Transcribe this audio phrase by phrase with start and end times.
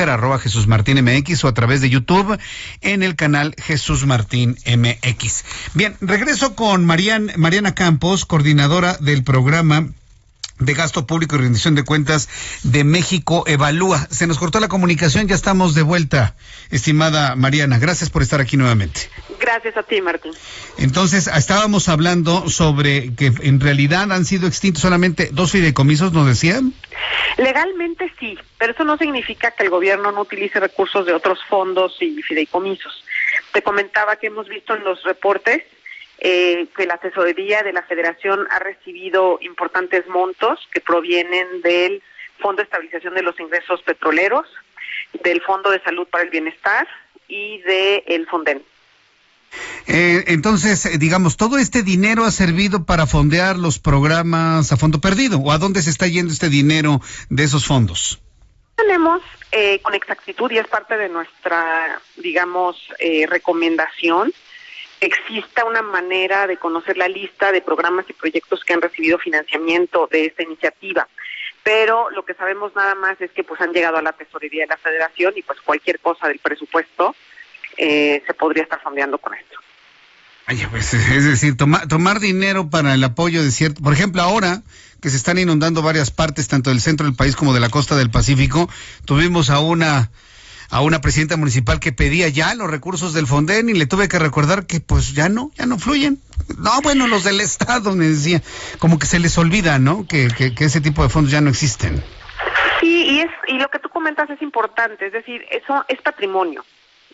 [0.00, 2.38] arroba Jesús Martín MX o a través de YouTube
[2.80, 5.44] en el canal Jesús Martín MX.
[5.74, 9.88] Bien, regreso con Mariana Campos, coordinadora del programa
[10.58, 12.28] de gasto público y rendición de cuentas
[12.62, 14.06] de México Evalúa.
[14.10, 16.34] Se nos cortó la comunicación, ya estamos de vuelta,
[16.70, 17.78] estimada Mariana.
[17.78, 19.10] Gracias por estar aquí nuevamente.
[19.40, 20.32] Gracias a ti, Martín.
[20.78, 26.74] Entonces, estábamos hablando sobre que en realidad han sido extintos solamente dos fideicomisos, ¿nos decían?
[27.38, 31.96] Legalmente sí, pero eso no significa que el gobierno no utilice recursos de otros fondos
[32.00, 33.04] y fideicomisos.
[33.52, 35.62] Te comentaba que hemos visto en los reportes
[36.18, 42.02] eh, que la tesorería de la federación ha recibido importantes montos que provienen del
[42.38, 44.46] Fondo de Estabilización de los Ingresos Petroleros,
[45.24, 46.86] del Fondo de Salud para el Bienestar
[47.28, 48.62] y del el Fonden.
[49.86, 55.00] Eh, entonces, eh, digamos, todo este dinero ha servido para fondear los programas a fondo
[55.00, 55.38] perdido.
[55.38, 58.20] ¿O a dónde se está yendo este dinero de esos fondos?
[58.76, 64.32] Tenemos eh, con exactitud y es parte de nuestra, digamos, eh, recomendación
[65.02, 70.08] exista una manera de conocer la lista de programas y proyectos que han recibido financiamiento
[70.10, 71.08] de esta iniciativa.
[71.64, 74.68] Pero lo que sabemos nada más es que pues han llegado a la tesorería de
[74.68, 77.16] la federación y pues cualquier cosa del presupuesto
[77.76, 79.58] eh, se podría estar fondeando con esto.
[80.70, 84.62] Pues, es decir, tomar dinero para el apoyo de cierto, por ejemplo, ahora
[85.00, 87.96] que se están inundando varias partes, tanto del centro del país como de la costa
[87.96, 88.68] del Pacífico,
[89.04, 90.10] tuvimos a una
[90.70, 94.18] a una presidenta municipal que pedía ya los recursos del Fonden y le tuve que
[94.18, 96.18] recordar que pues ya no, ya no fluyen.
[96.56, 98.40] No, bueno, los del Estado, me decía,
[98.78, 100.06] como que se les olvida, ¿no?
[100.08, 102.02] Que, que, que ese tipo de fondos ya no existen.
[102.80, 106.64] Sí, y, es, y lo que tú comentas es importante, es decir, eso es patrimonio.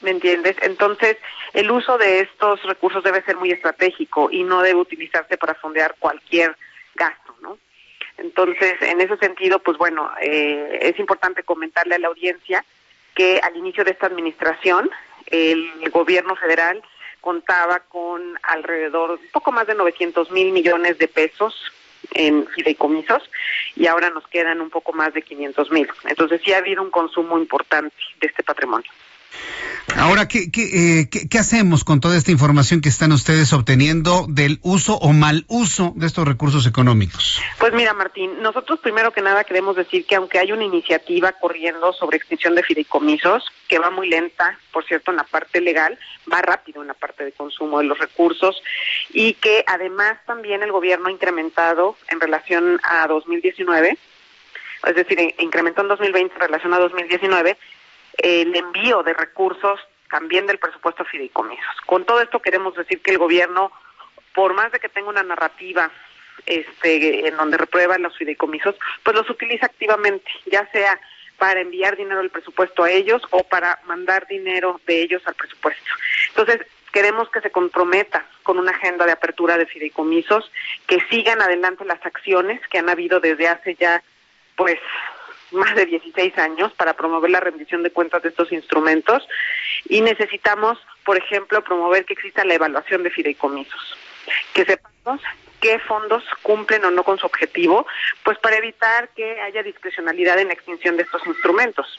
[0.00, 0.56] ¿Me entiendes?
[0.62, 1.16] Entonces,
[1.52, 5.96] el uso de estos recursos debe ser muy estratégico y no debe utilizarse para fondear
[5.98, 6.56] cualquier
[6.94, 7.58] gasto, ¿no?
[8.16, 12.64] Entonces, en ese sentido, pues bueno, eh, es importante comentarle a la audiencia
[13.14, 14.90] que al inicio de esta administración,
[15.26, 16.82] el gobierno federal
[17.20, 21.72] contaba con alrededor, un poco más de 900 mil millones de pesos
[22.12, 23.28] en fideicomisos
[23.76, 25.88] y ahora nos quedan un poco más de 500 mil.
[26.04, 28.90] Entonces sí ha habido un consumo importante de este patrimonio.
[29.96, 34.58] Ahora, ¿qué, eh, qué, qué, hacemos con toda esta información que están ustedes obteniendo del
[34.62, 37.40] uso o mal uso de estos recursos económicos?
[37.58, 41.92] Pues mira, Martín, nosotros primero que nada queremos decir que aunque hay una iniciativa corriendo
[41.94, 45.98] sobre extinción de fideicomisos, que va muy lenta, por cierto, en la parte legal,
[46.32, 48.62] va rápido en la parte de consumo de los recursos,
[49.10, 53.98] y que además también el gobierno ha incrementado en relación a 2019,
[54.86, 57.56] es decir, incrementó en 2020 en relación a 2019,
[58.18, 59.80] el envío de recursos
[60.10, 61.80] también del presupuesto fideicomisos.
[61.86, 63.72] Con todo esto queremos decir que el gobierno,
[64.34, 65.90] por más de que tenga una narrativa
[66.46, 70.98] este, en donde reprueba los fideicomisos, pues los utiliza activamente, ya sea
[71.38, 75.90] para enviar dinero del presupuesto a ellos o para mandar dinero de ellos al presupuesto.
[76.30, 80.50] Entonces, queremos que se comprometa con una agenda de apertura de fideicomisos,
[80.86, 84.02] que sigan adelante las acciones que han habido desde hace ya,
[84.56, 84.80] pues,
[85.52, 89.26] más de 16 años para promover la rendición de cuentas de estos instrumentos
[89.88, 93.96] y necesitamos, por ejemplo, promover que exista la evaluación de fideicomisos,
[94.52, 95.20] que sepamos
[95.60, 97.86] qué fondos cumplen o no con su objetivo,
[98.22, 101.98] pues para evitar que haya discrecionalidad en la extinción de estos instrumentos.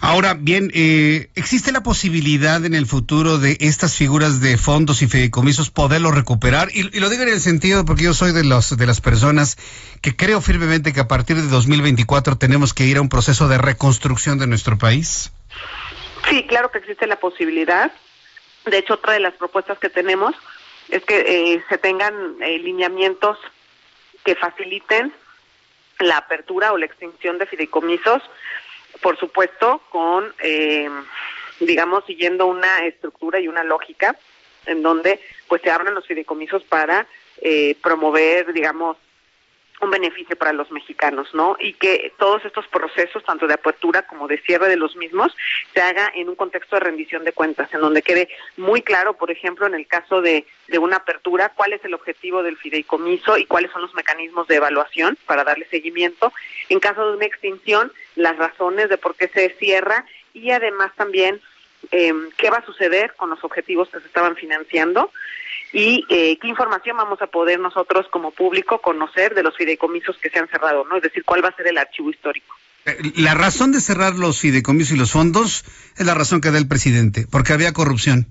[0.00, 5.06] Ahora bien, eh, ¿existe la posibilidad en el futuro de estas figuras de fondos y
[5.06, 6.68] fideicomisos poderlo recuperar?
[6.72, 9.56] Y, y, lo digo en el sentido porque yo soy de, los, de las personas
[10.02, 13.58] que creo firmemente que a partir de 2024 tenemos que ir a un proceso de
[13.58, 15.32] reconstrucción de nuestro país.
[16.28, 17.92] Sí, claro que existe la posibilidad.
[18.64, 20.34] De hecho, otra de las propuestas que tenemos
[20.88, 23.38] es que eh, se tengan eh, lineamientos
[24.24, 25.12] que faciliten
[26.00, 28.22] la apertura o la extinción de fideicomisos
[29.02, 30.88] por supuesto, con, eh,
[31.60, 34.16] digamos, siguiendo una estructura y una lógica
[34.66, 37.06] en donde pues se abren los fideicomisos para
[37.40, 38.96] eh, promover, digamos,
[39.80, 41.56] un beneficio para los mexicanos, ¿no?
[41.60, 45.36] Y que todos estos procesos, tanto de apertura como de cierre de los mismos,
[45.74, 49.30] se haga en un contexto de rendición de cuentas, en donde quede muy claro, por
[49.30, 53.46] ejemplo, en el caso de, de una apertura, cuál es el objetivo del fideicomiso y
[53.46, 56.32] cuáles son los mecanismos de evaluación para darle seguimiento.
[56.68, 61.40] En caso de una extinción, las razones de por qué se cierra y además también
[61.92, 65.10] eh, qué va a suceder con los objetivos que se estaban financiando
[65.76, 70.30] y eh, qué información vamos a poder nosotros como público conocer de los fideicomisos que
[70.30, 70.96] se han cerrado, ¿no?
[70.96, 72.54] Es decir, cuál va a ser el archivo histórico.
[72.86, 75.66] Eh, la razón de cerrar los fideicomisos y los fondos
[75.98, 78.26] es la razón que da el presidente, porque había corrupción.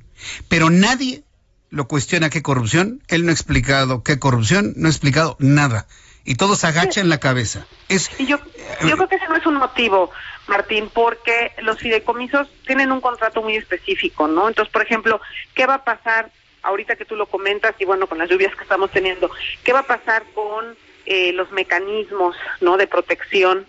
[0.50, 1.21] Pero nadie
[1.69, 3.03] lo cuestiona qué corrupción.
[3.09, 5.86] Él no ha explicado qué corrupción, no ha explicado nada.
[6.27, 7.68] y todos agachan la cabeza.
[7.89, 8.39] Es, y yo,
[8.81, 10.09] yo creo que ese no es un motivo,
[10.48, 14.48] Martín, porque los fideicomisos tienen un contrato muy específico, ¿no?
[14.48, 15.21] Entonces, por ejemplo,
[15.53, 16.31] ¿qué va a pasar
[16.65, 19.31] ahorita que tú lo comentas y bueno, con las lluvias que estamos teniendo?
[19.63, 20.75] ¿Qué va a pasar con
[21.06, 22.77] eh, los mecanismos, ¿no?
[22.77, 23.65] De protección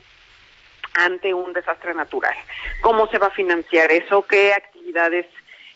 [0.94, 2.34] ante un desastre natural.
[2.81, 4.22] ¿Cómo se va a financiar eso?
[4.22, 5.26] ¿Qué actividades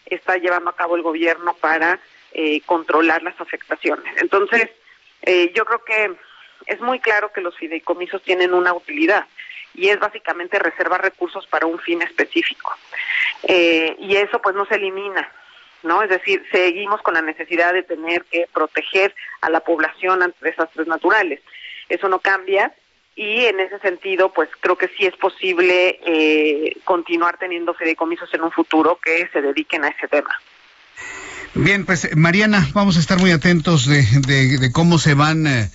[0.07, 2.01] está llevando a cabo el gobierno para
[2.33, 4.15] eh, controlar las afectaciones?
[4.21, 4.71] Entonces,
[5.23, 6.17] eh, yo creo que
[6.67, 9.27] es muy claro que los fideicomisos tienen una utilidad
[9.75, 12.75] y es básicamente reservar recursos para un fin específico.
[13.43, 15.31] Eh, y eso pues no se elimina,
[15.83, 16.03] ¿no?
[16.03, 20.87] Es decir, seguimos con la necesidad de tener que proteger a la población ante desastres
[20.87, 21.41] naturales.
[21.89, 22.73] Eso no cambia
[23.17, 28.43] y en ese sentido, pues creo que sí es posible eh, continuar teniendo fideicomisos en
[28.43, 30.31] un futuro que se dediquen a ese tema.
[31.55, 35.69] Bien, pues Mariana, vamos a estar muy atentos de, de, cómo se van, eh,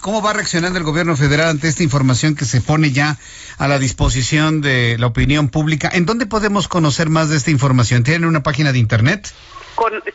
[0.00, 3.18] cómo va reaccionando el gobierno federal ante esta información que se pone ya
[3.58, 5.90] a la disposición de la opinión pública.
[5.92, 8.02] ¿En dónde podemos conocer más de esta información?
[8.02, 9.30] ¿Tienen una página de internet?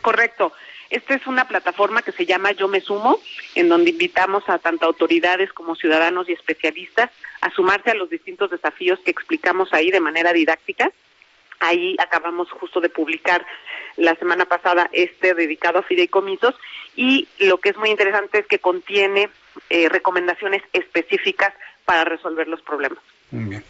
[0.02, 0.52] correcto.
[0.90, 3.18] Esta es una plataforma que se llama Yo Me Sumo,
[3.54, 7.10] en donde invitamos a tanto autoridades como ciudadanos y especialistas
[7.40, 10.90] a sumarse a los distintos desafíos que explicamos ahí de manera didáctica.
[11.60, 13.46] Ahí acabamos justo de publicar
[13.96, 16.54] la semana pasada este dedicado a fideicomisos
[16.94, 19.30] y lo que es muy interesante es que contiene
[19.70, 21.52] eh, recomendaciones específicas
[21.84, 22.98] para resolver los problemas.
[23.30, 23.64] Muy bien.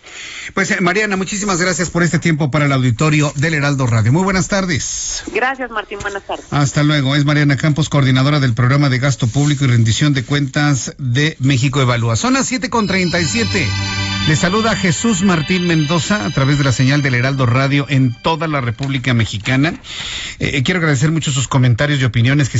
[0.54, 4.12] Pues eh, Mariana, muchísimas gracias por este tiempo para el auditorio del Heraldo Radio.
[4.12, 5.24] Muy buenas tardes.
[5.32, 5.98] Gracias, Martín.
[6.00, 6.46] Buenas tardes.
[6.50, 7.16] Hasta luego.
[7.16, 11.80] Es Mariana Campos, coordinadora del programa de gasto público y rendición de cuentas de México
[11.80, 12.16] Evalúa.
[12.16, 14.15] Son las 7.37.
[14.26, 18.48] Le saluda Jesús Martín Mendoza a través de la señal del Heraldo Radio en toda
[18.48, 19.74] la República Mexicana.
[20.40, 22.54] Eh, quiero agradecer mucho sus comentarios y opiniones que